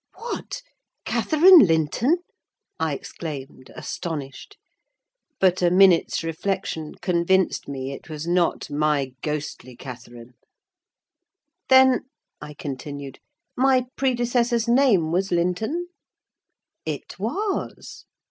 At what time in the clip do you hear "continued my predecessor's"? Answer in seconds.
12.55-14.67